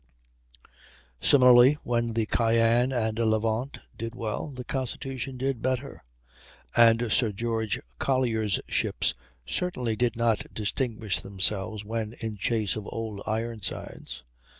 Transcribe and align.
Similarly, 1.21 1.77
while 1.83 2.11
the 2.11 2.25
Cyane 2.25 2.91
and 2.91 3.19
Levant 3.19 3.77
did 3.95 4.15
well, 4.15 4.47
the 4.47 4.63
Constitution 4.63 5.37
did 5.37 5.61
better; 5.61 6.03
and 6.75 7.11
Sir 7.13 7.31
George 7.31 7.79
Collier's 7.99 8.59
ships 8.67 9.13
certainly 9.45 9.95
did 9.95 10.15
not 10.15 10.51
distinguish 10.55 11.21
themselves 11.21 11.85
when 11.85 12.13
in 12.13 12.35
chase 12.37 12.75
of 12.75 12.87
Old 12.91 13.21
Ironsides. 13.27 14.23